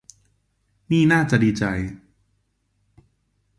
[0.91, 1.63] นี่น่าจะดีใจ